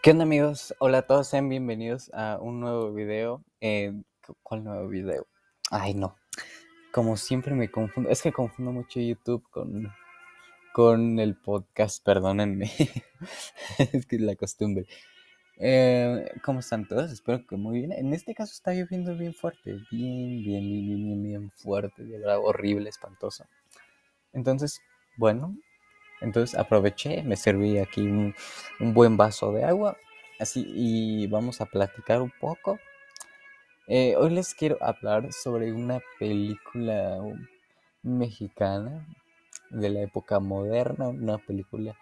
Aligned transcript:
¿Qué 0.00 0.12
onda 0.12 0.22
amigos? 0.22 0.72
Hola 0.78 0.98
a 0.98 1.02
todos, 1.02 1.26
sean 1.26 1.48
bienvenidos 1.48 2.08
a 2.14 2.38
un 2.40 2.60
nuevo 2.60 2.92
video. 2.94 3.42
Eh, 3.60 3.92
¿Cuál 4.44 4.62
nuevo 4.62 4.86
video? 4.86 5.26
Ay 5.72 5.94
no, 5.94 6.16
como 6.92 7.16
siempre 7.16 7.52
me 7.56 7.68
confundo, 7.68 8.08
es 8.08 8.22
que 8.22 8.30
confundo 8.30 8.70
mucho 8.70 9.00
YouTube 9.00 9.42
con, 9.50 9.92
con 10.72 11.18
el 11.18 11.34
podcast, 11.34 12.04
perdónenme, 12.04 12.70
es 13.78 14.06
que 14.06 14.16
es 14.16 14.22
la 14.22 14.36
costumbre. 14.36 14.86
Eh, 15.56 16.30
¿Cómo 16.44 16.60
están 16.60 16.86
todos? 16.86 17.10
Espero 17.10 17.44
que 17.44 17.56
muy 17.56 17.80
bien. 17.80 17.90
En 17.90 18.14
este 18.14 18.36
caso 18.36 18.52
está 18.52 18.72
lloviendo 18.72 19.16
bien 19.16 19.34
fuerte, 19.34 19.72
bien, 19.90 20.44
bien, 20.44 20.62
bien, 20.62 21.04
bien, 21.04 21.22
bien, 21.24 21.50
fuerte, 21.50 22.04
de 22.04 22.18
verdad, 22.18 22.38
horrible, 22.38 22.88
espantoso. 22.88 23.46
Entonces, 24.32 24.80
bueno, 25.16 25.56
entonces 26.20 26.58
aproveché, 26.58 27.22
me 27.22 27.36
serví 27.36 27.78
aquí 27.78 28.02
un, 28.02 28.34
buen 28.80 29.16
vaso 29.16 29.52
de 29.52 29.64
agua, 29.64 29.96
así, 30.38 30.64
y 30.74 31.26
vamos 31.26 31.60
a 31.60 31.66
platicar 31.66 32.22
un 32.22 32.32
poco. 32.40 32.78
Eh, 33.86 34.14
hoy 34.16 34.30
les 34.30 34.54
quiero 34.54 34.76
hablar 34.80 35.32
sobre 35.32 35.72
una 35.72 36.00
película 36.18 37.18
mexicana 38.02 39.06
de 39.70 39.90
la 39.90 40.00
época 40.02 40.40
moderna, 40.40 41.08
una 41.08 41.38
película 41.38 41.96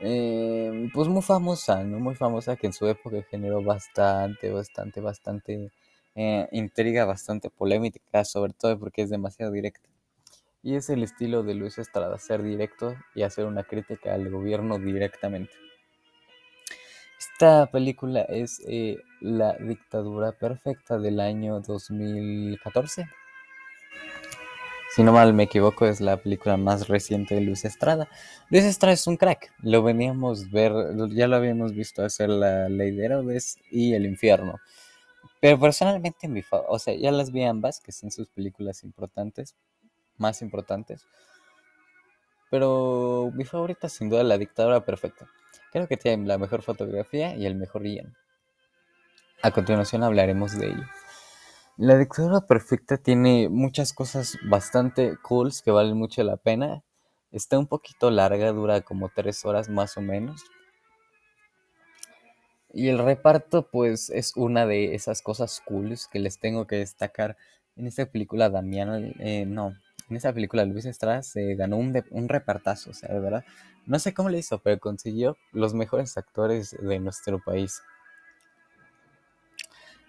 eh, 0.00 0.90
pues 0.94 1.08
muy 1.08 1.22
famosa. 1.22 1.82
Muy 1.84 2.14
famosa 2.14 2.56
que 2.56 2.66
en 2.68 2.72
su 2.72 2.86
época 2.86 3.22
generó 3.30 3.62
bastante, 3.62 4.50
bastante, 4.50 5.00
bastante 5.00 5.70
eh, 6.14 6.48
intriga, 6.52 7.04
bastante 7.04 7.50
polémica, 7.50 8.24
sobre 8.24 8.52
todo 8.52 8.78
porque 8.78 9.02
es 9.02 9.10
demasiado 9.10 9.52
directa. 9.52 9.88
Y 10.62 10.74
es 10.74 10.90
el 10.90 11.02
estilo 11.02 11.42
de 11.42 11.54
Luis 11.54 11.78
Estrada, 11.78 12.18
ser 12.18 12.42
directo 12.42 12.96
y 13.14 13.22
hacer 13.22 13.46
una 13.46 13.64
crítica 13.64 14.14
al 14.14 14.30
gobierno 14.30 14.78
directamente. 14.78 15.52
Esta 17.18 17.66
película 17.66 18.22
es 18.22 18.60
eh, 18.66 18.98
La 19.20 19.54
dictadura 19.54 20.32
perfecta 20.32 20.98
del 20.98 21.20
año 21.20 21.60
2014. 21.60 23.08
Si 24.90 25.02
no 25.02 25.12
mal 25.12 25.34
me 25.34 25.44
equivoco, 25.44 25.86
es 25.86 26.00
la 26.00 26.16
película 26.16 26.56
más 26.56 26.88
reciente 26.88 27.36
de 27.36 27.40
Luis 27.42 27.64
Estrada. 27.64 28.08
Luis 28.50 28.64
Estrada 28.64 28.94
es 28.94 29.06
un 29.06 29.16
crack. 29.16 29.52
Lo 29.62 29.82
veníamos 29.82 30.50
ver, 30.50 30.72
ya 31.10 31.28
lo 31.28 31.36
habíamos 31.36 31.72
visto 31.72 32.02
hacer 32.02 32.30
La 32.30 32.68
Ley 32.68 32.90
de 32.90 33.04
Herodes 33.04 33.58
y 33.70 33.94
El 33.94 34.06
Infierno. 34.06 34.58
Pero 35.40 35.60
personalmente, 35.60 36.26
mi 36.26 36.42
o 36.50 36.78
sea, 36.78 36.94
ya 36.94 37.12
las 37.12 37.30
vi 37.30 37.44
ambas, 37.44 37.80
que 37.80 37.92
son 37.92 38.10
sus 38.10 38.28
películas 38.28 38.82
importantes, 38.82 39.54
más 40.18 40.42
importantes. 40.42 41.06
Pero 42.50 43.30
mi 43.34 43.44
favorita 43.44 43.88
sin 43.88 44.08
duda 44.08 44.24
La 44.24 44.38
Dictadura 44.38 44.84
Perfecta. 44.84 45.26
Creo 45.72 45.86
que 45.86 45.96
tiene 45.96 46.26
la 46.26 46.38
mejor 46.38 46.62
fotografía 46.62 47.36
y 47.36 47.46
el 47.46 47.54
mejor 47.56 47.82
guion. 47.82 48.16
A 49.42 49.50
continuación 49.50 50.02
hablaremos 50.02 50.58
de 50.58 50.68
ello. 50.68 50.84
La 51.76 51.96
Dictadura 51.96 52.40
Perfecta 52.40 52.96
tiene 52.96 53.48
muchas 53.48 53.92
cosas 53.92 54.36
bastante 54.48 55.16
cool 55.22 55.52
que 55.64 55.70
valen 55.70 55.96
mucho 55.96 56.24
la 56.24 56.36
pena. 56.36 56.82
Está 57.30 57.58
un 57.58 57.66
poquito 57.66 58.10
larga, 58.10 58.50
dura 58.52 58.80
como 58.80 59.10
tres 59.10 59.44
horas 59.44 59.68
más 59.68 59.96
o 59.96 60.00
menos. 60.00 60.42
Y 62.72 62.88
el 62.88 62.98
reparto, 62.98 63.68
pues, 63.70 64.10
es 64.10 64.36
una 64.36 64.66
de 64.66 64.94
esas 64.94 65.22
cosas 65.22 65.62
cool 65.64 65.94
que 66.10 66.18
les 66.18 66.38
tengo 66.38 66.66
que 66.66 66.76
destacar 66.76 67.36
en 67.76 67.86
esta 67.86 68.06
película. 68.06 68.50
Damián, 68.50 69.14
eh, 69.20 69.44
no, 69.46 69.76
en 70.10 70.16
esa 70.16 70.32
película 70.32 70.64
Luis 70.64 70.86
Estrada 70.86 71.22
se 71.22 71.54
ganó 71.54 71.76
un, 71.76 72.28
repartazo, 72.28 72.90
o 72.90 72.94
sea, 72.94 73.12
de 73.12 73.20
verdad. 73.20 73.44
No 73.86 73.98
sé 73.98 74.14
cómo 74.14 74.28
le 74.28 74.38
hizo, 74.38 74.58
pero 74.58 74.78
consiguió 74.78 75.36
los 75.52 75.74
mejores 75.74 76.16
actores 76.16 76.76
de 76.80 76.98
nuestro 76.98 77.42
país. 77.42 77.82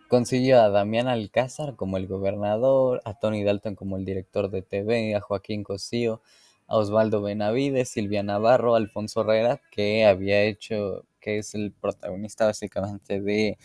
Consiguió 0.08 0.62
a 0.62 0.70
Damián 0.70 1.08
Alcázar 1.08 1.76
como 1.76 1.98
el 1.98 2.08
gobernador, 2.08 3.02
a 3.06 3.14
Tony 3.20 3.44
Dalton 3.44 3.76
como 3.76 3.98
el 3.98 4.06
director 4.06 4.50
de 4.50 4.62
TV, 4.62 5.16
a 5.16 5.22
Joaquín 5.22 5.64
Cosío, 5.64 6.22
a 6.68 6.78
Osvaldo 6.78 7.22
Benavides, 7.22 7.90
Silvia 7.90 8.24
Navarro, 8.24 8.76
Alfonso 8.76 9.22
Herrera, 9.22 9.62
que 9.72 10.06
había 10.06 10.42
hecho, 10.44 11.06
que 11.20 11.40
es 11.40 11.56
el 11.56 11.72
protagonista 11.72 12.46
básicamente 12.46 13.22
de 13.22 13.58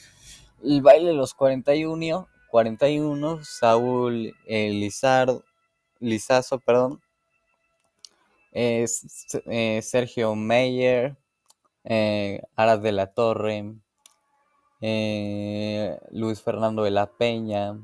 El 0.62 0.82
baile 0.82 1.08
de 1.08 1.14
los 1.14 1.34
41, 1.34 2.28
41 2.50 3.44
Saúl 3.44 4.34
Elizardo, 4.46 5.44
Lizazo, 6.04 6.58
perdón, 6.58 7.00
eh, 8.52 8.86
Sergio 9.82 10.34
Meyer, 10.36 11.16
eh, 11.82 12.40
de 12.80 12.92
la 12.92 13.06
Torre, 13.08 13.74
eh, 14.80 15.98
Luis 16.10 16.40
Fernando 16.40 16.84
de 16.84 16.90
la 16.90 17.06
Peña, 17.06 17.76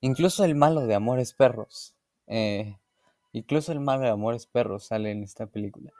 incluso 0.00 0.44
el 0.44 0.54
malo 0.54 0.86
de 0.86 0.94
Amores 0.94 1.34
Perros, 1.34 1.94
incluso 3.32 3.72
el 3.72 3.80
malo 3.80 4.02
de 4.02 4.10
Amores 4.10 4.46
Perros 4.46 4.84
sale 4.86 5.10
en 5.10 5.22
esta 5.22 5.46
película. 5.46 5.92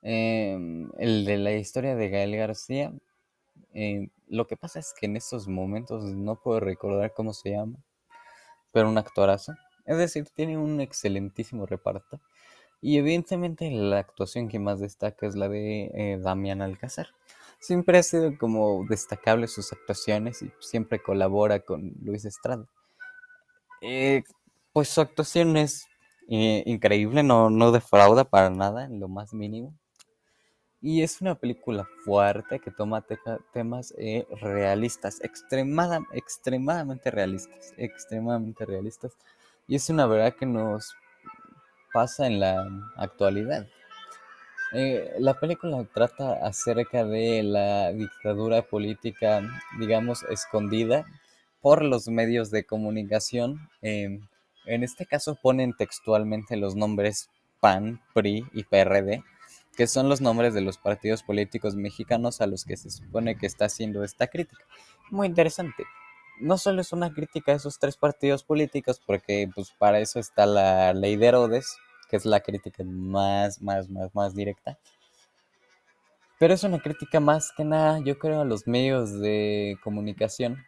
Em, 0.00 0.90
el 0.98 1.24
de 1.24 1.36
la 1.38 1.52
historia 1.52 1.96
de 1.96 2.08
Gael 2.08 2.36
García, 2.36 2.92
lo 4.28 4.46
que 4.46 4.56
pasa 4.56 4.78
es 4.78 4.94
que 4.98 5.06
en 5.06 5.16
estos 5.16 5.48
momentos 5.48 6.04
no 6.04 6.36
puedo 6.36 6.60
recordar 6.60 7.12
cómo 7.12 7.34
se 7.34 7.50
llama 7.50 7.78
pero 8.72 8.88
un 8.88 8.98
actorazo. 8.98 9.54
Es 9.84 9.96
decir, 9.96 10.28
tiene 10.34 10.58
un 10.58 10.80
excelentísimo 10.80 11.66
reparto. 11.66 12.20
Y 12.80 12.98
evidentemente 12.98 13.70
la 13.70 13.98
actuación 13.98 14.48
que 14.48 14.58
más 14.58 14.80
destaca 14.80 15.26
es 15.26 15.34
la 15.34 15.48
de 15.48 15.90
eh, 15.94 16.18
Damián 16.20 16.62
Alcázar. 16.62 17.08
Siempre 17.58 17.98
ha 17.98 18.02
sido 18.02 18.38
como 18.38 18.84
destacable 18.88 19.48
sus 19.48 19.72
actuaciones 19.72 20.42
y 20.42 20.52
siempre 20.60 21.02
colabora 21.02 21.60
con 21.60 21.92
Luis 22.02 22.24
Estrada. 22.24 22.66
Eh, 23.80 24.22
pues 24.72 24.88
su 24.88 25.00
actuación 25.00 25.56
es 25.56 25.88
eh, 26.28 26.62
increíble, 26.66 27.22
no, 27.22 27.50
no 27.50 27.72
defrauda 27.72 28.24
para 28.24 28.50
nada 28.50 28.84
en 28.84 29.00
lo 29.00 29.08
más 29.08 29.34
mínimo. 29.34 29.74
Y 30.80 31.02
es 31.02 31.20
una 31.20 31.34
película 31.34 31.88
fuerte 32.04 32.60
que 32.60 32.70
toma 32.70 33.04
temas 33.52 33.92
eh, 33.98 34.26
realistas, 34.40 35.20
extremadamente 35.22 37.10
realistas, 37.10 37.74
extremadamente 37.76 38.64
realistas. 38.64 39.12
Y 39.66 39.74
es 39.74 39.90
una 39.90 40.06
verdad 40.06 40.36
que 40.38 40.46
nos 40.46 40.94
pasa 41.92 42.28
en 42.28 42.38
la 42.38 42.68
actualidad. 42.96 43.66
Eh, 44.72 45.14
la 45.18 45.34
película 45.34 45.84
trata 45.92 46.46
acerca 46.46 47.04
de 47.04 47.42
la 47.42 47.90
dictadura 47.90 48.62
política, 48.62 49.42
digamos, 49.80 50.22
escondida 50.24 51.06
por 51.60 51.82
los 51.82 52.06
medios 52.06 52.52
de 52.52 52.64
comunicación. 52.64 53.68
Em, 53.82 54.28
en 54.66 54.84
este 54.84 55.06
caso 55.06 55.34
ponen 55.34 55.74
textualmente 55.74 56.56
los 56.56 56.76
nombres 56.76 57.30
PAN, 57.58 58.00
PRI 58.14 58.46
y 58.52 58.62
PRD 58.62 59.24
que 59.78 59.86
son 59.86 60.08
los 60.08 60.20
nombres 60.20 60.54
de 60.54 60.60
los 60.60 60.76
partidos 60.76 61.22
políticos 61.22 61.76
mexicanos 61.76 62.40
a 62.40 62.48
los 62.48 62.64
que 62.64 62.76
se 62.76 62.90
supone 62.90 63.38
que 63.38 63.46
está 63.46 63.66
haciendo 63.66 64.02
esta 64.02 64.26
crítica. 64.26 64.64
Muy 65.08 65.28
interesante. 65.28 65.84
No 66.40 66.58
solo 66.58 66.80
es 66.80 66.92
una 66.92 67.14
crítica 67.14 67.52
a 67.52 67.54
esos 67.54 67.78
tres 67.78 67.96
partidos 67.96 68.42
políticos, 68.42 69.00
porque 69.06 69.48
pues 69.54 69.70
para 69.70 70.00
eso 70.00 70.18
está 70.18 70.46
la 70.46 70.92
ley 70.94 71.14
de 71.14 71.28
Herodes, 71.28 71.76
que 72.10 72.16
es 72.16 72.24
la 72.24 72.40
crítica 72.40 72.82
más, 72.82 73.62
más, 73.62 73.88
más, 73.88 74.12
más 74.16 74.34
directa. 74.34 74.76
Pero 76.40 76.54
es 76.54 76.64
una 76.64 76.80
crítica 76.80 77.20
más 77.20 77.52
que 77.56 77.64
nada, 77.64 78.00
yo 78.00 78.18
creo, 78.18 78.40
a 78.40 78.44
los 78.44 78.66
medios 78.66 79.20
de 79.20 79.78
comunicación. 79.84 80.58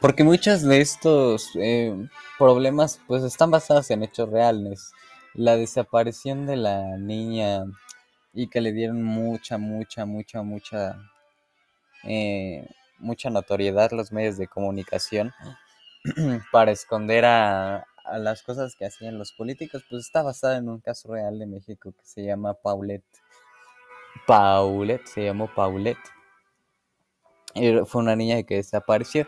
Porque 0.00 0.24
muchos 0.24 0.62
de 0.62 0.80
estos 0.80 1.50
eh, 1.56 1.94
problemas 2.38 3.02
pues 3.06 3.22
están 3.22 3.50
basados 3.50 3.90
en 3.90 4.02
hechos 4.02 4.30
reales 4.30 4.94
la 5.36 5.56
desaparición 5.56 6.46
de 6.46 6.56
la 6.56 6.96
niña 6.96 7.66
y 8.32 8.48
que 8.48 8.62
le 8.62 8.72
dieron 8.72 9.02
mucha, 9.02 9.58
mucha, 9.58 10.06
mucha, 10.06 10.42
mucha, 10.42 10.98
eh, 12.04 12.66
mucha 12.98 13.28
notoriedad 13.28 13.90
los 13.92 14.12
medios 14.12 14.38
de 14.38 14.48
comunicación 14.48 15.34
para 16.52 16.72
esconder 16.72 17.26
a, 17.26 17.86
las 18.18 18.42
cosas 18.44 18.76
que 18.76 18.86
hacían 18.86 19.18
los 19.18 19.32
políticos, 19.32 19.84
pues 19.90 20.06
está 20.06 20.22
basada 20.22 20.58
en 20.58 20.68
un 20.68 20.80
caso 20.80 21.12
real 21.12 21.40
de 21.40 21.46
México 21.46 21.92
que 21.92 22.04
se 22.04 22.24
llama 22.24 22.54
Paulette. 22.54 23.04
Paulette, 24.28 25.06
se 25.08 25.24
llamó 25.24 25.52
Paulette. 25.52 25.98
Y 27.52 27.72
fue 27.84 28.02
una 28.02 28.14
niña 28.14 28.44
que 28.44 28.56
desapareció. 28.56 29.26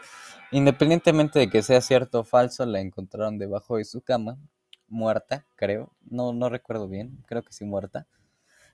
Independientemente 0.52 1.40
de 1.40 1.50
que 1.50 1.62
sea 1.62 1.80
cierto 1.80 2.20
o 2.20 2.24
falso, 2.24 2.64
la 2.66 2.78
encontraron 2.78 3.36
debajo 3.36 3.78
de 3.78 3.84
su 3.84 4.00
cama 4.00 4.38
muerta, 4.88 5.46
creo. 5.56 5.92
No, 6.10 6.32
no 6.32 6.48
recuerdo 6.48 6.88
bien, 6.88 7.22
creo 7.26 7.42
que 7.42 7.52
sí 7.52 7.64
muerta. 7.64 8.06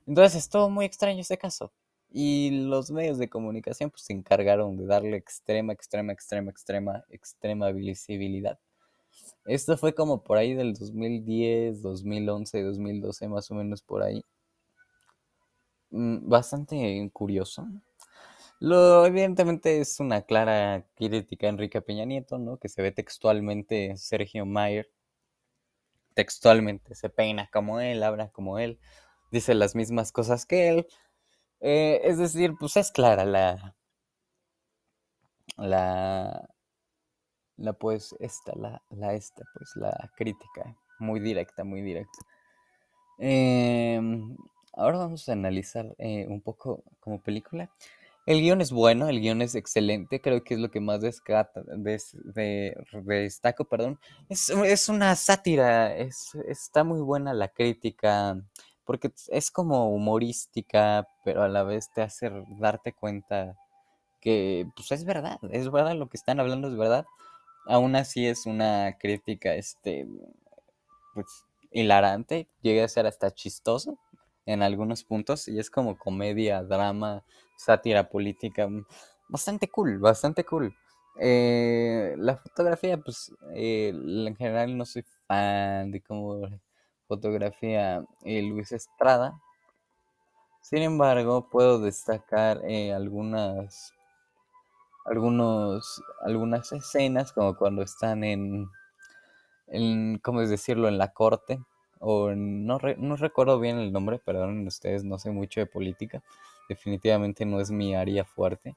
Entonces 0.06 0.36
estuvo 0.44 0.70
muy 0.70 0.84
extraño 0.86 1.20
ese 1.20 1.38
caso. 1.38 1.72
Y 2.10 2.66
los 2.68 2.90
medios 2.90 3.18
de 3.18 3.28
comunicación 3.28 3.90
pues 3.90 4.02
se 4.04 4.12
encargaron 4.14 4.76
de 4.76 4.86
darle 4.86 5.16
extrema, 5.16 5.72
extrema, 5.72 6.12
extrema, 6.12 6.50
extrema, 6.50 7.04
extrema 7.10 7.72
visibilidad. 7.72 8.58
Esto 9.46 9.76
fue 9.78 9.94
como 9.94 10.22
por 10.24 10.38
ahí 10.38 10.54
del 10.54 10.74
2010, 10.74 11.82
2011, 11.82 12.62
2012, 12.62 13.28
más 13.28 13.50
o 13.50 13.54
menos 13.54 13.82
por 13.82 14.02
ahí. 14.02 14.24
mm, 15.90 16.28
bastante 16.28 17.10
curioso. 17.12 17.66
Lo, 18.60 19.06
evidentemente 19.06 19.80
es 19.80 20.00
una 20.00 20.22
clara 20.22 20.86
crítica 20.96 21.46
a 21.48 21.50
Enrique 21.50 21.82
Peña 21.82 22.04
Nieto, 22.06 22.38
¿no? 22.38 22.58
Que 22.58 22.68
se 22.68 22.82
ve 22.82 22.92
textualmente 22.92 23.96
Sergio 23.96 24.46
Mayer. 24.46 24.90
Textualmente 26.14 26.94
se 26.94 27.10
peina 27.10 27.48
como 27.52 27.80
él, 27.80 28.02
habla 28.02 28.28
como 28.30 28.58
él, 28.58 28.78
dice 29.32 29.54
las 29.54 29.74
mismas 29.74 30.12
cosas 30.12 30.46
que 30.46 30.68
él. 30.68 30.86
Eh, 31.60 32.00
es 32.04 32.18
decir, 32.18 32.54
pues 32.58 32.76
es 32.76 32.90
clara 32.92 33.24
la. 33.24 33.76
La. 35.56 36.48
La 37.56 37.72
pues 37.72 38.14
esta, 38.18 38.52
la, 38.56 38.82
la 38.90 39.14
esta, 39.14 39.44
pues 39.54 39.70
la 39.76 40.10
crítica. 40.16 40.76
Muy 40.98 41.20
directa, 41.20 41.64
muy 41.64 41.82
directa. 41.82 42.18
Em, 43.18 44.36
ahora 44.72 44.98
vamos 44.98 45.28
a 45.28 45.32
analizar 45.32 45.94
eh, 45.98 46.26
un 46.28 46.40
poco 46.40 46.82
como 47.00 47.22
película. 47.22 47.70
El 48.26 48.40
guion 48.40 48.62
es 48.62 48.72
bueno, 48.72 49.08
el 49.08 49.20
guion 49.20 49.42
es 49.42 49.54
excelente, 49.54 50.20
creo 50.20 50.42
que 50.42 50.54
es 50.54 50.60
lo 50.60 50.70
que 50.70 50.80
más 50.80 51.02
descata, 51.02 51.62
de, 51.62 52.74
destaco, 53.04 53.66
perdón. 53.66 53.98
Es, 54.30 54.88
una 54.88 55.14
sátira, 55.14 55.94
es, 55.94 56.34
está 56.48 56.84
muy 56.84 57.00
buena 57.00 57.34
la 57.34 57.48
crítica, 57.48 58.40
porque 58.86 59.12
es 59.28 59.50
como 59.50 59.90
humorística, 59.94 61.06
pero 61.22 61.42
a 61.42 61.48
la 61.48 61.64
vez 61.64 61.90
te 61.92 62.00
hace 62.00 62.30
darte 62.58 62.94
cuenta 62.94 63.58
que 64.20 64.66
pues 64.74 64.90
es 64.92 65.04
verdad, 65.04 65.38
es 65.50 65.70
verdad 65.70 65.94
lo 65.94 66.08
que 66.08 66.16
están 66.16 66.40
hablando 66.40 66.68
es 66.68 66.76
verdad. 66.76 67.04
Aún 67.66 67.94
así 67.94 68.26
es 68.26 68.46
una 68.46 68.96
crítica, 68.98 69.54
este, 69.54 70.06
pues 71.12 71.26
hilarante, 71.70 72.48
llega 72.62 72.84
a 72.84 72.88
ser 72.88 73.06
hasta 73.06 73.32
chistoso 73.32 73.98
en 74.46 74.62
algunos 74.62 75.04
puntos 75.04 75.48
y 75.48 75.58
es 75.58 75.70
como 75.70 75.98
comedia, 75.98 76.62
drama, 76.62 77.22
sátira 77.56 78.08
política, 78.08 78.68
mm, 78.68 78.84
bastante 79.28 79.68
cool, 79.68 79.98
bastante 79.98 80.44
cool. 80.44 80.74
Eh, 81.20 82.14
la 82.18 82.36
fotografía, 82.36 82.98
pues 82.98 83.32
eh, 83.54 83.90
en 83.94 84.36
general 84.36 84.76
no 84.76 84.84
soy 84.84 85.04
fan 85.26 85.90
de 85.92 86.00
como 86.02 86.40
fotografía 87.08 88.04
eh, 88.24 88.42
Luis 88.42 88.72
Estrada. 88.72 89.40
Sin 90.62 90.82
embargo, 90.82 91.48
puedo 91.48 91.78
destacar 91.78 92.60
algunas, 92.92 93.92
algunos, 95.04 96.02
algunas 96.22 96.72
escenas 96.72 97.32
como 97.32 97.56
cuando 97.56 97.82
están 97.82 98.24
en 98.24 98.68
en, 99.68 100.18
¿cómo 100.18 100.42
es 100.42 100.50
decirlo?, 100.50 100.88
en 100.88 100.98
la 100.98 101.12
corte, 101.12 101.58
o 102.00 102.32
no, 102.34 102.78
no 102.98 103.16
recuerdo 103.16 103.58
bien 103.58 103.78
el 103.78 103.92
nombre, 103.92 104.18
perdonen 104.18 104.66
ustedes, 104.66 105.04
no 105.04 105.18
sé 105.18 105.30
mucho 105.30 105.60
de 105.60 105.66
política, 105.66 106.22
definitivamente 106.68 107.44
no 107.46 107.60
es 107.60 107.70
mi 107.70 107.94
área 107.94 108.24
fuerte, 108.24 108.76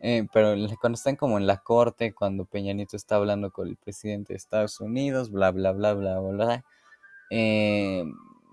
eh, 0.00 0.26
pero 0.32 0.54
cuando 0.80 0.96
están 0.96 1.16
como 1.16 1.38
en 1.38 1.46
la 1.46 1.58
corte, 1.58 2.12
cuando 2.14 2.44
Peña 2.44 2.72
Nieto 2.72 2.96
está 2.96 3.16
hablando 3.16 3.50
con 3.50 3.68
el 3.68 3.76
presidente 3.76 4.32
de 4.32 4.38
Estados 4.38 4.80
Unidos, 4.80 5.30
bla, 5.30 5.50
bla, 5.52 5.72
bla, 5.72 5.94
bla, 5.94 6.18
bla, 6.20 6.64
eh, 7.30 8.04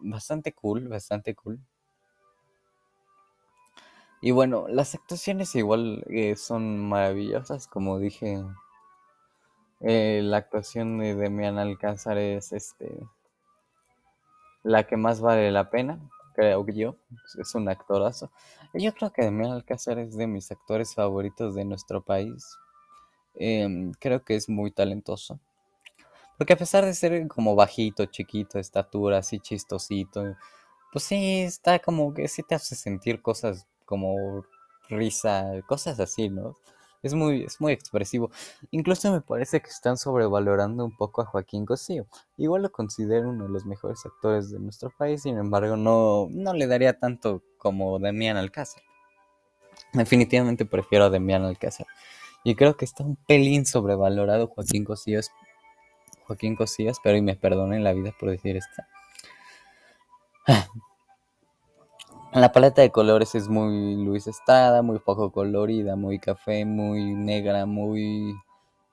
bastante 0.01 0.53
cool, 0.53 0.87
bastante 0.87 1.35
cool. 1.35 1.59
Y 4.21 4.31
bueno, 4.31 4.67
las 4.69 4.95
actuaciones 4.95 5.53
igual 5.55 6.05
eh, 6.09 6.37
son 6.37 6.79
maravillosas, 6.87 7.67
como 7.67 7.99
dije 7.99 8.41
eh, 9.81 10.21
la 10.23 10.37
actuación 10.37 10.97
de 10.97 11.13
Demian 11.13 11.57
Alcázar 11.57 12.17
es 12.17 12.53
este 12.53 13.05
la 14.63 14.87
que 14.87 14.95
más 14.95 15.19
vale 15.19 15.51
la 15.51 15.69
pena, 15.69 15.99
creo 16.33 16.65
yo. 16.67 16.95
Es 17.39 17.55
un 17.55 17.69
actorazo. 17.69 18.31
Yo 18.73 18.93
creo 18.93 19.11
que 19.11 19.23
Demian 19.23 19.51
Alcázar 19.51 19.99
es 19.99 20.15
de 20.15 20.27
mis 20.27 20.51
actores 20.51 20.93
favoritos 20.95 21.55
de 21.55 21.65
nuestro 21.65 22.01
país. 22.01 22.57
Em, 23.35 23.93
creo 23.93 24.23
que 24.23 24.35
es 24.35 24.49
muy 24.49 24.71
talentoso. 24.71 25.39
Porque 26.37 26.53
a 26.53 26.57
pesar 26.57 26.85
de 26.85 26.93
ser 26.93 27.27
como 27.27 27.55
bajito, 27.55 28.05
chiquito, 28.05 28.59
estatura, 28.59 29.19
así 29.19 29.39
chistosito, 29.39 30.35
pues 30.91 31.05
sí, 31.05 31.41
está 31.41 31.79
como 31.79 32.13
que 32.13 32.27
sí 32.27 32.43
te 32.43 32.55
hace 32.55 32.75
sentir 32.75 33.21
cosas 33.21 33.67
como 33.85 34.43
risa, 34.89 35.45
cosas 35.67 35.99
así, 35.99 36.29
¿no? 36.29 36.55
Es 37.03 37.13
muy, 37.13 37.43
es 37.43 37.59
muy 37.59 37.73
expresivo. 37.73 38.31
Incluso 38.71 39.11
me 39.11 39.21
parece 39.21 39.61
que 39.61 39.69
están 39.69 39.97
sobrevalorando 39.97 40.85
un 40.85 40.95
poco 40.95 41.21
a 41.21 41.25
Joaquín 41.25 41.65
Cosío. 41.65 42.07
Igual 42.37 42.63
lo 42.63 42.71
considero 42.71 43.29
uno 43.29 43.43
de 43.43 43.49
los 43.49 43.65
mejores 43.65 44.05
actores 44.05 44.49
de 44.49 44.59
nuestro 44.59 44.89
país, 44.97 45.21
sin 45.23 45.37
embargo 45.37 45.75
no, 45.75 46.27
no 46.31 46.53
le 46.53 46.65
daría 46.65 46.97
tanto 46.97 47.43
como 47.57 47.99
Demian 47.99 48.37
Alcázar. 48.37 48.81
Definitivamente 49.91 50.65
prefiero 50.65 51.05
a 51.05 51.09
Demian 51.09 51.43
Alcázar. 51.43 51.87
Y 52.45 52.55
creo 52.55 52.77
que 52.77 52.85
está 52.85 53.03
un 53.03 53.15
pelín 53.15 53.65
sobrevalorado 53.65 54.47
Joaquín 54.47 54.85
Cosío. 54.85 55.19
Joaquín 56.25 56.55
Cosío, 56.55 56.89
espero 56.89 57.17
y 57.17 57.21
me 57.21 57.35
perdonen 57.35 57.83
la 57.83 57.93
vida 57.93 58.13
por 58.17 58.29
decir 58.31 58.57
esto. 58.57 58.81
La 62.35 62.51
paleta 62.51 62.81
de 62.81 62.89
colores 62.89 63.35
es 63.35 63.47
muy 63.47 63.95
Luis 64.03 64.25
Estrada, 64.25 64.81
muy 64.81 64.97
poco 64.97 65.31
colorida, 65.31 65.95
muy 65.95 66.17
café, 66.17 66.65
muy 66.65 67.13
negra, 67.13 67.67
muy... 67.67 68.33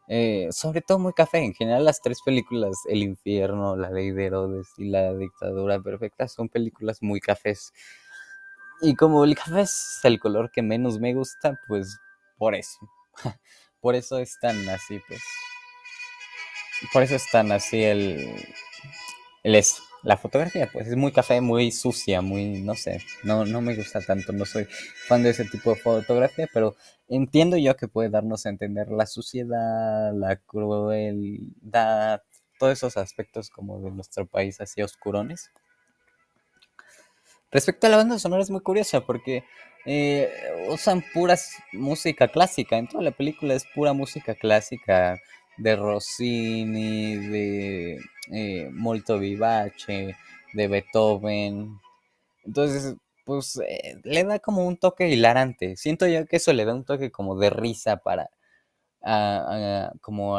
Eh, 0.08 0.48
sobre 0.50 0.82
todo 0.82 0.98
muy 0.98 1.14
café. 1.14 1.38
En 1.38 1.54
general 1.54 1.86
las 1.86 2.02
tres 2.02 2.20
películas, 2.22 2.76
El 2.86 3.02
infierno, 3.02 3.76
La 3.76 3.90
ley 3.90 4.10
de 4.10 4.26
Herodes 4.26 4.68
y 4.76 4.90
La 4.90 5.14
dictadura 5.14 5.80
perfecta, 5.80 6.28
son 6.28 6.50
películas 6.50 6.98
muy 7.00 7.18
cafés. 7.18 7.72
Y 8.82 8.94
como 8.94 9.24
el 9.24 9.34
café 9.34 9.62
es 9.62 10.00
el 10.04 10.20
color 10.20 10.50
que 10.50 10.60
menos 10.60 11.00
me 11.00 11.14
gusta, 11.14 11.58
pues 11.66 11.98
por 12.36 12.54
eso. 12.54 12.78
por 13.80 13.94
eso 13.94 14.18
están 14.18 14.68
así, 14.68 15.00
pues. 15.08 15.22
Por 16.92 17.02
eso 17.04 17.14
están 17.14 17.52
así 17.52 17.82
el... 17.82 18.34
El 19.42 19.54
eso 19.54 19.82
la 20.02 20.16
fotografía, 20.16 20.68
pues 20.72 20.88
es 20.88 20.96
muy 20.96 21.12
café, 21.12 21.40
muy 21.40 21.70
sucia, 21.72 22.22
muy, 22.22 22.62
no 22.62 22.74
sé, 22.74 23.02
no, 23.22 23.44
no 23.44 23.60
me 23.60 23.74
gusta 23.74 24.00
tanto, 24.00 24.32
no 24.32 24.46
soy 24.46 24.66
fan 25.06 25.22
de 25.22 25.30
ese 25.30 25.44
tipo 25.44 25.70
de 25.70 25.76
fotografía, 25.76 26.48
pero 26.52 26.74
entiendo 27.08 27.56
yo 27.56 27.76
que 27.76 27.88
puede 27.88 28.08
darnos 28.08 28.46
a 28.46 28.50
entender 28.50 28.88
la 28.90 29.06
suciedad, 29.06 30.12
la 30.14 30.36
crueldad, 30.36 32.22
todos 32.58 32.72
esos 32.72 32.96
aspectos 32.96 33.50
como 33.50 33.80
de 33.80 33.90
nuestro 33.90 34.26
país 34.26 34.60
así 34.60 34.82
oscurones. 34.82 35.50
Respecto 37.50 37.86
a 37.86 37.90
la 37.90 37.96
banda 37.96 38.18
sonora 38.18 38.42
es 38.42 38.50
muy 38.50 38.60
curiosa 38.60 39.00
porque 39.00 39.44
eh, 39.86 40.30
usan 40.68 41.02
puras 41.12 41.56
música 41.72 42.28
clásica, 42.28 42.78
en 42.78 42.86
toda 42.86 43.02
la 43.02 43.10
película 43.10 43.54
es 43.54 43.64
pura 43.74 43.92
música 43.92 44.34
clásica, 44.34 45.18
de 45.60 45.76
Rossini, 45.76 47.16
de 47.16 48.00
eh, 48.32 48.70
Molto 48.72 49.18
Vivace, 49.18 50.16
de 50.52 50.68
Beethoven. 50.68 51.78
Entonces, 52.44 52.96
pues 53.24 53.60
eh, 53.66 54.00
le 54.04 54.24
da 54.24 54.38
como 54.38 54.66
un 54.66 54.76
toque 54.76 55.08
hilarante. 55.08 55.76
Siento 55.76 56.06
yo 56.06 56.26
que 56.26 56.36
eso 56.36 56.52
le 56.52 56.64
da 56.64 56.74
un 56.74 56.84
toque 56.84 57.10
como 57.10 57.38
de 57.38 57.50
risa 57.50 57.98
para... 57.98 58.30
como 60.00 60.38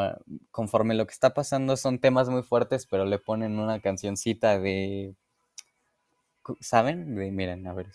conforme 0.51 0.95
lo 0.95 1.05
que 1.05 1.13
está 1.13 1.33
pasando 1.33 1.77
son 1.77 1.99
temas 1.99 2.29
muy 2.29 2.43
fuertes, 2.43 2.85
pero 2.87 3.05
le 3.05 3.19
ponen 3.19 3.59
una 3.59 3.79
cancioncita 3.81 4.59
de... 4.59 5.15
¿Saben? 6.59 7.15
De, 7.15 7.31
miren, 7.31 7.67
a 7.67 7.73
ver 7.73 7.87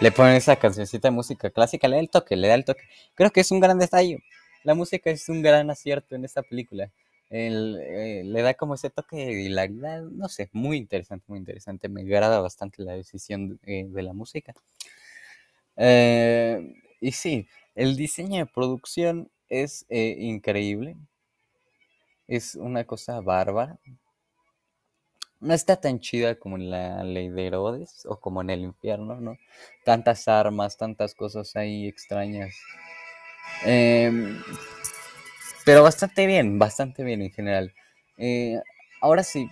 le 0.00 0.12
ponen 0.12 0.36
esa 0.36 0.56
cancioncita 0.56 1.08
de 1.08 1.12
música 1.12 1.50
clásica, 1.50 1.88
le 1.88 1.96
da 1.96 2.00
el 2.00 2.10
toque, 2.10 2.36
le 2.36 2.48
da 2.48 2.54
el 2.54 2.64
toque. 2.64 2.82
Creo 3.14 3.30
que 3.30 3.40
es 3.40 3.50
un 3.50 3.60
gran 3.60 3.78
detalle. 3.78 4.22
La 4.64 4.74
música 4.74 5.10
es 5.10 5.28
un 5.28 5.42
gran 5.42 5.70
acierto 5.70 6.14
en 6.14 6.24
esta 6.24 6.42
película. 6.42 6.90
Eh, 7.30 8.22
le 8.24 8.42
da 8.42 8.54
como 8.54 8.74
ese 8.74 8.90
toque 8.90 9.16
de 9.16 9.42
hilaridad, 9.42 10.02
no 10.02 10.28
sé, 10.28 10.50
muy 10.52 10.76
interesante, 10.76 11.24
muy 11.28 11.38
interesante. 11.38 11.88
Me 11.88 12.02
agrada 12.02 12.40
bastante 12.40 12.82
la 12.82 12.92
decisión 12.92 13.58
de, 13.62 14.02
la 14.02 14.12
música. 14.12 14.54
Eh, 15.76 16.74
y 17.00 17.12
sí, 17.12 17.48
el 17.74 17.96
diseño 17.96 18.38
de 18.38 18.46
producción 18.46 19.30
es 19.48 19.86
eh, 19.88 20.16
increíble. 20.18 20.96
Es 22.26 22.54
una 22.54 22.84
cosa 22.84 23.20
bárbara 23.20 23.78
no 25.44 25.52
está 25.52 25.76
tan 25.76 26.00
chida 26.00 26.36
como 26.36 26.56
en 26.56 26.70
la 26.70 27.04
ley 27.04 27.28
de 27.28 27.46
Herodes 27.46 28.06
o 28.06 28.18
como 28.18 28.40
en 28.40 28.48
el 28.50 28.60
infierno, 28.60 29.20
¿no? 29.20 29.36
Tantas 29.84 30.26
armas, 30.26 30.78
tantas 30.78 31.14
cosas 31.14 31.54
ahí 31.54 31.86
extrañas. 31.86 32.54
Em, 33.64 34.42
pero 35.66 35.82
bastante 35.82 36.26
bien, 36.26 36.58
bastante 36.58 37.04
bien 37.04 37.20
en 37.20 37.30
general. 37.30 37.74
Eh, 38.16 38.58
ahora 39.02 39.22
sí, 39.22 39.50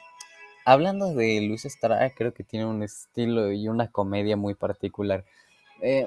hablando 0.65 1.15
de 1.15 1.43
Luis 1.43 1.67
Estrada, 1.67 2.09
creo 2.11 2.33
que 2.33 2.43
tiene 2.43 2.65
un 2.67 2.83
estilo 2.83 3.53
y 3.53 3.69
una 3.69 3.91
comedia 3.91 4.37
muy 4.37 4.55
particular. 4.55 5.27
Eh, 5.83 6.07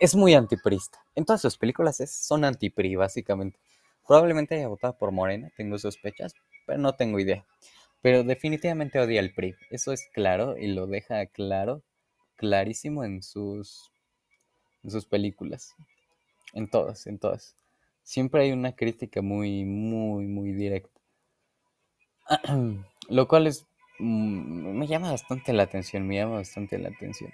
es 0.00 0.14
muy 0.14 0.34
antiprista. 0.34 1.04
En 1.14 1.26
todas 1.26 1.42
sus 1.42 1.58
películas 1.58 2.00
es, 2.00 2.10
son 2.10 2.44
antipri, 2.44 2.96
básicamente. 2.96 3.58
Probablemente 4.06 4.54
haya 4.54 4.68
votado 4.68 4.96
por 4.96 5.12
Morena, 5.12 5.50
tengo 5.54 5.78
sospechas, 5.78 6.32
pero 6.66 6.78
no 6.78 6.94
tengo 6.94 7.18
idea. 7.18 7.44
Pero 8.02 8.22
definitivamente 8.24 8.98
odia 8.98 9.20
el 9.20 9.34
PRI. 9.34 9.54
Eso 9.70 9.92
es 9.92 10.08
claro 10.12 10.56
y 10.56 10.68
lo 10.68 10.86
deja 10.86 11.26
claro, 11.26 11.82
clarísimo 12.36 13.04
en 13.04 13.22
sus, 13.22 13.90
en 14.84 14.90
sus 14.90 15.06
películas. 15.06 15.74
En 16.54 16.68
todas, 16.68 17.06
en 17.06 17.18
todas. 17.18 17.56
Siempre 18.02 18.42
hay 18.42 18.52
una 18.52 18.74
crítica 18.74 19.20
muy, 19.20 19.64
muy, 19.64 20.26
muy 20.26 20.52
directa. 20.52 20.98
Lo 23.08 23.28
cual 23.28 23.46
es. 23.46 23.66
Mm, 23.98 24.78
me 24.78 24.86
llama 24.86 25.10
bastante 25.10 25.52
la 25.52 25.64
atención, 25.64 26.06
me 26.06 26.16
llama 26.16 26.36
bastante 26.36 26.78
la 26.78 26.88
atención. 26.88 27.30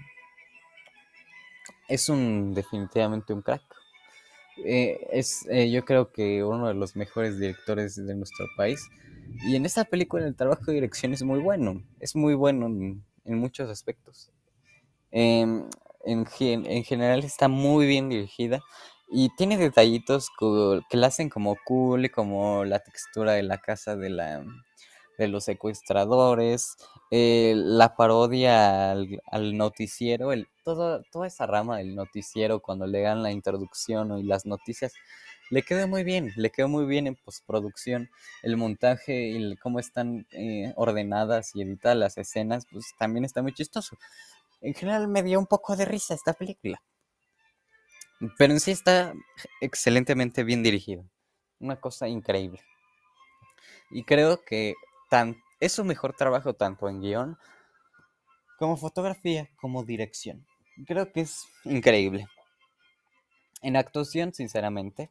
Es 1.88 2.08
un. 2.08 2.54
Definitivamente 2.54 3.32
un 3.32 3.42
crack. 3.42 3.62
Eh, 4.64 5.06
es, 5.10 5.46
eh, 5.50 5.70
yo 5.70 5.84
creo 5.84 6.12
que 6.12 6.44
uno 6.44 6.68
de 6.68 6.74
los 6.74 6.96
mejores 6.96 7.38
directores 7.38 7.96
de 7.96 8.14
nuestro 8.14 8.46
país. 8.56 8.88
Y 9.46 9.56
en 9.56 9.66
esta 9.66 9.84
película 9.84 10.26
el 10.26 10.36
trabajo 10.36 10.64
de 10.66 10.74
dirección 10.74 11.12
es 11.12 11.22
muy 11.22 11.40
bueno. 11.40 11.82
Es 12.00 12.14
muy 12.14 12.34
bueno 12.34 12.66
en, 12.66 13.02
muchos 13.24 13.70
aspectos. 13.70 14.30
Em, 15.10 15.68
en, 16.04 16.26
en, 16.38 16.84
general 16.84 17.24
está 17.24 17.48
muy 17.48 17.86
bien 17.86 18.08
dirigida. 18.08 18.60
Y 19.10 19.30
tiene 19.36 19.56
detallitos 19.58 20.28
que 20.38 20.96
la 20.96 21.08
hacen 21.08 21.28
como 21.28 21.56
cool, 21.64 22.10
como 22.10 22.64
la 22.64 22.80
textura 22.80 23.32
de 23.32 23.42
la 23.42 23.58
casa 23.58 23.96
de 23.96 24.10
la 24.10 24.44
de 25.18 25.28
los 25.28 25.44
secuestradores, 25.44 26.76
eh, 27.10 27.54
la 27.56 27.96
parodia 27.96 28.92
al, 28.92 29.56
noticiero, 29.56 30.32
el, 30.32 30.48
todo, 30.64 31.02
toda 31.10 31.26
esa 31.26 31.46
rama 31.46 31.78
del 31.78 31.94
noticiero 31.94 32.60
cuando 32.60 32.86
le 32.86 33.02
dan 33.02 33.22
la 33.22 33.30
introducción 33.30 34.18
y 34.18 34.22
las 34.22 34.46
noticias, 34.46 34.92
le 35.50 35.62
quedó 35.62 35.86
muy 35.86 36.04
bien, 36.04 36.32
le 36.36 36.50
quedó 36.50 36.68
muy 36.68 36.86
bien 36.86 37.06
en 37.06 37.16
postproducción, 37.16 38.10
el 38.42 38.56
montaje 38.56 39.28
y 39.28 39.56
cómo 39.56 39.78
están 39.78 40.26
eh, 40.32 40.72
ordenadas 40.76 41.54
y 41.54 41.62
editadas 41.62 41.96
las 41.98 42.18
escenas, 42.18 42.66
pues 42.70 42.86
también 42.98 43.24
está 43.24 43.42
muy 43.42 43.52
chistoso. 43.52 43.96
En 44.60 44.74
general 44.74 45.08
me 45.08 45.22
dio 45.22 45.38
un 45.38 45.46
poco 45.46 45.76
de 45.76 45.84
risa 45.84 46.14
esta 46.14 46.32
película. 46.32 46.82
Pero 48.38 48.52
en 48.52 48.60
sí 48.60 48.70
está 48.70 49.12
excelentemente 49.60 50.44
bien 50.44 50.62
dirigido. 50.62 51.04
Una 51.60 51.76
cosa 51.80 52.08
increíble. 52.08 52.60
Y 53.90 54.04
creo 54.04 54.42
que 54.44 54.74
es 55.60 55.72
su 55.72 55.84
mejor 55.84 56.14
trabajo 56.14 56.54
tanto 56.54 56.88
en 56.88 57.00
guion 57.00 57.38
como 58.58 58.76
fotografía 58.76 59.48
como 59.56 59.84
dirección. 59.84 60.46
Creo 60.86 61.12
que 61.12 61.20
es 61.20 61.46
increíble. 61.64 62.28
En 63.62 63.76
actuación, 63.76 64.34
sinceramente, 64.34 65.10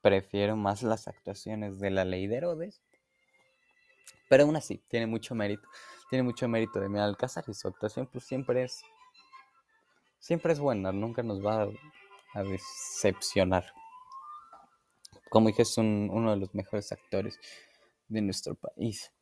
prefiero 0.00 0.56
más 0.56 0.82
las 0.82 1.08
actuaciones 1.08 1.80
de 1.80 1.90
la 1.90 2.04
ley 2.04 2.26
de 2.26 2.36
Herodes. 2.36 2.80
Pero 4.28 4.44
aún 4.44 4.56
así, 4.56 4.82
tiene 4.88 5.06
mucho 5.06 5.34
mérito. 5.34 5.68
Tiene 6.08 6.22
mucho 6.22 6.48
mérito 6.48 6.80
de 6.80 6.88
Miguel 6.88 7.04
Alcázar 7.04 7.44
y 7.48 7.54
su 7.54 7.68
actuación 7.68 8.06
pues 8.06 8.24
siempre 8.24 8.64
es 8.64 8.82
siempre 10.24 10.54
es 10.54 10.58
buena, 10.58 10.90
nunca 10.90 11.22
nos 11.22 11.44
va 11.44 11.68
a, 12.34 12.42
decepcionar. 12.42 13.64
Como 15.28 15.48
dije, 15.48 15.62
es 15.62 15.76
uno 15.76 16.30
de 16.30 16.36
los 16.38 16.54
mejores 16.54 16.90
actores 16.92 17.38
de 18.08 18.22
nuestro 18.22 18.54
país. 18.54 19.12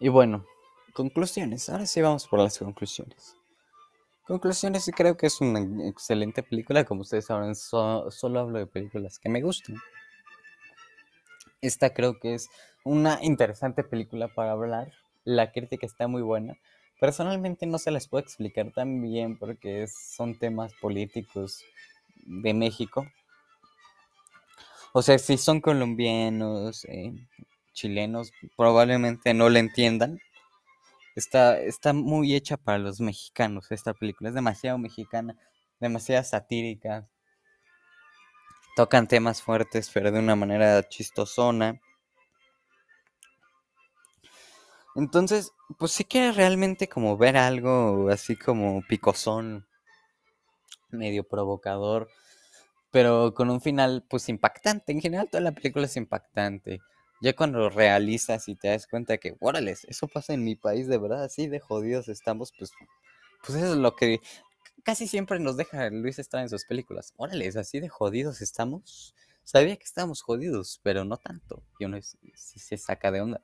Y 0.00 0.08
bueno, 0.08 0.44
conclusiones. 0.92 1.68
Ahora 1.68 1.86
sí 1.86 2.00
vamos 2.00 2.28
por 2.28 2.40
las 2.40 2.58
conclusiones. 2.58 3.36
Conclusiones, 4.26 4.90
creo 4.94 5.16
que 5.16 5.26
es 5.26 5.40
una 5.40 5.88
excelente 5.88 6.42
película. 6.42 6.84
Como 6.84 7.00
ustedes 7.00 7.26
saben, 7.26 7.54
solo 7.54 8.40
hablo 8.40 8.58
de 8.58 8.66
películas 8.66 9.18
que 9.18 9.28
me 9.28 9.42
gustan. 9.42 9.76
Esta 11.60 11.92
creo 11.92 12.20
que 12.20 12.34
es 12.34 12.48
una 12.84 13.18
interesante 13.22 13.82
película 13.82 14.28
para 14.28 14.52
hablar. 14.52 14.92
La 15.24 15.50
crítica 15.50 15.86
está 15.86 16.06
muy 16.06 16.22
buena. 16.22 16.56
Personalmente 17.00 17.66
no 17.66 17.78
se 17.78 17.90
las 17.90 18.06
puedo 18.06 18.22
explicar 18.22 18.70
tan 18.72 19.00
bien 19.02 19.38
porque 19.38 19.86
son 19.88 20.38
temas 20.38 20.74
políticos 20.74 21.64
de 22.24 22.54
México. 22.54 23.06
O 24.92 25.02
sea, 25.02 25.18
si 25.18 25.38
son 25.38 25.60
colombianos, 25.60 26.84
eh, 26.86 27.12
chilenos 27.78 28.32
probablemente 28.56 29.34
no 29.34 29.48
la 29.48 29.60
entiendan. 29.60 30.20
Está, 31.14 31.58
está 31.58 31.92
muy 31.92 32.34
hecha 32.34 32.56
para 32.56 32.78
los 32.78 33.00
mexicanos 33.00 33.70
esta 33.70 33.94
película. 33.94 34.28
Es 34.28 34.34
demasiado 34.34 34.78
mexicana, 34.78 35.36
demasiado 35.80 36.24
satírica. 36.24 37.08
Tocan 38.76 39.08
temas 39.08 39.42
fuertes, 39.42 39.90
pero 39.92 40.10
de 40.10 40.18
una 40.18 40.36
manera 40.36 40.88
chistosona. 40.88 41.80
Entonces, 44.94 45.52
pues 45.78 45.92
si 45.92 46.04
quieres 46.04 46.36
realmente 46.36 46.88
como 46.88 47.16
ver 47.16 47.36
algo 47.36 48.08
así 48.10 48.36
como 48.36 48.82
picosón, 48.88 49.66
medio 50.90 51.26
provocador, 51.26 52.08
pero 52.90 53.34
con 53.34 53.50
un 53.50 53.60
final 53.60 54.04
pues 54.08 54.28
impactante. 54.28 54.92
En 54.92 55.00
general 55.00 55.28
toda 55.30 55.42
la 55.42 55.52
película 55.52 55.86
es 55.86 55.96
impactante. 55.96 56.80
Ya 57.20 57.34
cuando 57.34 57.68
realizas 57.68 58.48
y 58.48 58.54
te 58.54 58.68
das 58.68 58.86
cuenta 58.86 59.18
que, 59.18 59.36
órale, 59.40 59.74
eso 59.86 60.06
pasa 60.08 60.34
en 60.34 60.44
mi 60.44 60.54
país, 60.54 60.86
de 60.86 60.98
verdad, 60.98 61.24
así 61.24 61.48
de 61.48 61.58
jodidos 61.60 62.08
estamos, 62.08 62.52
pues, 62.56 62.70
pues 63.44 63.58
eso 63.58 63.72
es 63.72 63.78
lo 63.78 63.96
que 63.96 64.20
casi 64.84 65.08
siempre 65.08 65.40
nos 65.40 65.56
deja 65.56 65.90
Luis 65.90 66.18
Estrada 66.18 66.44
en 66.44 66.48
sus 66.48 66.64
películas. 66.64 67.12
Órale, 67.16 67.48
así 67.48 67.80
de 67.80 67.88
jodidos 67.88 68.40
estamos. 68.40 69.14
Sabía 69.44 69.76
que 69.76 69.84
estábamos 69.84 70.22
jodidos, 70.22 70.80
pero 70.82 71.04
no 71.04 71.16
tanto. 71.16 71.62
Y 71.78 71.86
uno 71.86 71.98
se 72.34 72.78
saca 72.78 73.10
de 73.10 73.20
onda. 73.20 73.40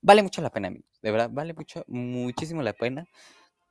Vale 0.00 0.22
mucho 0.22 0.42
la 0.42 0.50
pena, 0.50 0.68
amigos. 0.68 0.90
De 1.02 1.10
verdad, 1.10 1.30
vale 1.30 1.54
mucho, 1.54 1.84
muchísimo 1.86 2.62
la 2.62 2.72
pena. 2.72 3.06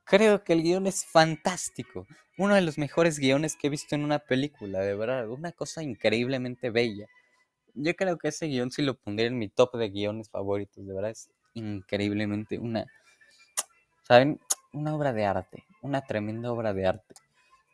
Creo 0.04 0.44
que 0.44 0.54
el 0.54 0.62
guion 0.62 0.86
es 0.86 1.04
fantástico. 1.04 2.06
Uno 2.38 2.54
de 2.54 2.62
los 2.62 2.78
mejores 2.78 3.18
guiones 3.18 3.56
que 3.56 3.66
he 3.66 3.70
visto 3.70 3.94
en 3.94 4.04
una 4.04 4.18
película, 4.20 4.80
de 4.80 4.94
verdad. 4.94 5.28
Una 5.28 5.52
cosa 5.52 5.82
increíblemente 5.82 6.70
bella. 6.70 7.06
Yo 7.74 7.94
creo 7.96 8.18
que 8.18 8.28
ese 8.28 8.46
guion 8.46 8.70
si 8.70 8.82
lo 8.82 8.94
pondría 8.94 9.28
en 9.28 9.38
mi 9.38 9.48
top 9.48 9.76
de 9.76 9.88
guiones 9.90 10.28
favoritos, 10.30 10.86
de 10.86 10.94
verdad 10.94 11.10
es 11.10 11.30
increíblemente 11.54 12.58
una, 12.58 12.86
¿saben? 14.02 14.40
Una 14.72 14.94
obra 14.94 15.12
de 15.12 15.24
arte, 15.24 15.64
una 15.82 16.02
tremenda 16.02 16.52
obra 16.52 16.72
de 16.72 16.86
arte. 16.86 17.14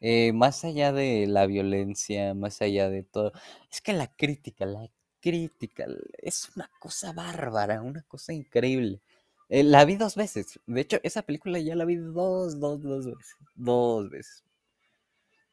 Eh, 0.01 0.33
más 0.33 0.65
allá 0.65 0.93
de 0.93 1.27
la 1.27 1.47
violencia, 1.47 2.35
más 2.35 2.63
allá 2.63 2.89
de 2.89 3.03
todo, 3.03 3.33
es 3.71 3.81
que 3.81 3.93
la 3.93 4.07
crítica, 4.07 4.65
la 4.67 4.89
crítica 5.21 5.87
es 6.19 6.51
una 6.55 6.71
cosa 6.79 7.13
bárbara, 7.13 7.83
una 7.83 8.03
cosa 8.03 8.33
increíble. 8.33 9.01
Eh, 9.49 9.65
la 9.65 9.85
vi 9.85 9.97
dos 9.97 10.15
veces. 10.15 10.61
De 10.67 10.81
hecho, 10.81 10.99
esa 11.03 11.23
película 11.23 11.59
ya 11.59 11.75
la 11.75 11.85
vi 11.85 11.97
dos, 11.97 12.61
dos, 12.61 12.83
dos 12.83 13.07
veces. 13.07 13.37
Dos 13.55 14.11
veces. 14.11 14.45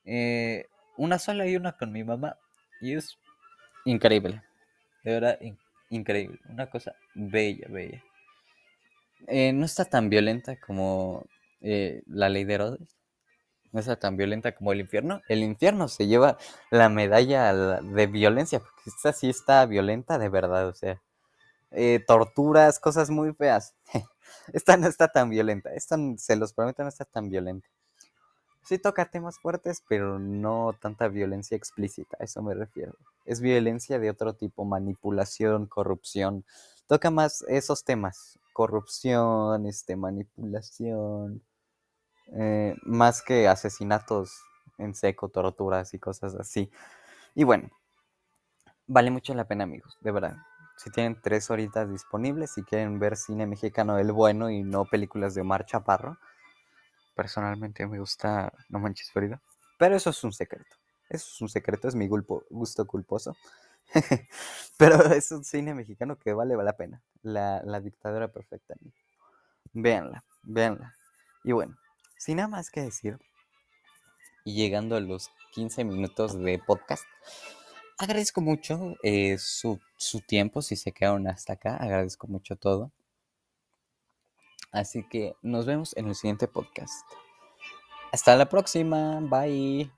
Eh, 0.04 0.66
una 0.98 1.18
sola 1.18 1.48
y 1.48 1.56
una 1.56 1.78
con 1.78 1.92
mi 1.92 2.04
mamá. 2.04 2.38
Y 2.82 2.94
es 2.94 3.18
increíble. 3.86 4.44
De 5.04 5.12
verdad, 5.14 5.40
increíble. 5.90 6.40
Una 6.50 6.70
cosa 6.70 6.96
bella, 7.14 7.68
bella. 7.70 8.04
Eh, 9.28 9.54
no 9.54 9.66
está 9.66 9.86
tan 9.86 10.10
violenta 10.10 10.60
como 10.60 11.26
eh, 11.62 12.04
la 12.08 12.30
ley 12.30 12.44
de 12.44 12.54
Herodes. 12.56 12.98
No 13.72 13.80
está 13.80 13.98
tan 13.98 14.18
violenta 14.18 14.54
como 14.54 14.72
el 14.72 14.82
infierno. 14.82 15.22
El 15.28 15.44
infierno 15.44 15.88
se 15.88 16.08
lleva 16.08 16.38
la 16.72 16.90
medalla 16.90 17.54
de 17.82 18.08
violencia, 18.08 18.60
porque 18.60 18.90
esta 18.90 19.14
sí 19.14 19.30
está 19.30 19.66
violenta 19.66 20.18
de 20.18 20.30
verdad, 20.30 20.68
o 20.68 20.74
sea. 20.74 21.02
Eh, 21.72 22.04
torturas, 22.08 22.80
cosas 22.80 23.10
muy 23.10 23.34
feas. 23.34 23.76
esta 24.54 24.78
no 24.78 24.88
está 24.88 25.10
tan 25.10 25.30
violenta. 25.30 25.74
Esta, 25.74 25.98
se 26.18 26.36
los 26.36 26.54
prometo, 26.54 26.84
no 26.84 26.90
está 26.90 27.06
tan 27.06 27.30
violenta. 27.30 27.68
Sí 28.66 28.80
toca 28.80 29.06
temas 29.06 29.38
fuertes, 29.38 29.84
pero 29.88 30.18
no 30.18 30.76
tanta 30.82 31.08
violencia 31.08 31.56
explícita, 31.56 32.18
a 32.20 32.24
eso 32.24 32.42
me 32.42 32.56
refiero. 32.56 32.96
Es 33.24 33.40
violencia 33.40 34.00
de 34.00 34.10
otro 34.10 34.34
tipo, 34.34 34.66
manipulación, 34.66 35.68
corrupción. 35.68 36.44
Toca 36.88 37.12
más 37.12 37.44
esos 37.48 37.84
temas, 37.84 38.40
corrupción, 38.54 39.68
este, 39.68 39.96
manipulación, 39.96 41.44
eh, 42.34 42.76
más 42.82 43.22
que 43.22 43.48
asesinatos 43.48 44.32
en 44.80 44.96
seco, 44.96 45.30
torturas 45.30 45.94
y 45.94 46.00
cosas 46.00 46.34
así. 46.34 46.72
Y 47.36 47.44
bueno, 47.44 47.70
vale 48.88 49.12
mucho 49.12 49.36
la 49.36 49.48
pena, 49.48 49.66
amigos, 49.66 49.96
de 50.02 50.12
verdad. 50.12 50.38
Si 50.78 50.90
tienen 50.90 51.22
tres 51.22 51.52
horitas 51.52 51.88
disponibles, 51.92 52.58
y 52.58 52.64
quieren 52.64 52.98
ver 52.98 53.16
cine 53.16 53.46
mexicano 53.46 53.96
del 53.96 54.12
bueno 54.12 54.50
y 54.50 54.64
no 54.64 54.86
películas 54.86 55.36
de 55.36 55.42
Omar 55.42 55.68
Chaparro, 55.68 56.18
Personalmente 57.16 57.88
me 57.88 58.00
gusta 58.00 58.52
No 58.70 58.80
Manches 58.80 59.12
Frida. 59.12 59.42
Pero 59.80 59.96
eso 59.96 60.10
es 60.10 60.24
un 60.24 60.34
secreto. 60.34 60.76
Eso 61.10 61.28
es 61.34 61.42
un 61.42 61.50
secreto, 61.50 61.88
es 61.88 61.96
mi 61.96 62.08
gusto 62.08 62.86
culposo. 62.88 63.36
pero 64.78 65.14
es 65.14 65.32
un 65.32 65.44
cine 65.44 65.74
mexicano 65.74 66.18
que 66.18 66.34
vale 66.34 66.56
la 66.56 66.76
pena. 66.76 67.02
La, 67.22 67.80
dictadura 67.80 68.28
perfecta. 68.32 68.76
Véanla, 69.74 70.24
véanla. 70.44 70.96
Y 71.44 71.52
bueno, 71.52 71.78
sin 72.18 72.38
nada 72.38 72.48
más 72.48 72.70
que 72.70 72.82
decir, 72.82 73.20
y 74.44 74.56
llegando 74.56 74.96
a 74.96 75.00
los 75.00 75.32
15 75.54 75.84
minutos 75.84 76.40
de 76.40 76.60
podcast, 76.60 77.04
agradezco 77.98 78.42
mucho 78.42 78.96
eh, 79.04 79.38
su, 79.38 79.80
su 79.98 80.22
tiempo, 80.22 80.62
si 80.62 80.76
se 80.76 80.92
quedaron 80.92 81.28
hasta 81.28 81.54
acá, 81.54 81.78
agradezco 81.78 82.28
mucho 82.28 82.56
todo. 82.56 82.92
Así 84.72 85.04
que 85.08 85.36
nos 85.42 85.66
vemos 85.66 85.96
en 85.98 86.08
el 86.08 86.16
siguiente 86.16 86.48
podcast. 86.48 87.06
Hasta 88.12 88.36
la 88.36 88.48
próxima, 88.48 89.20
bye. 89.22 89.92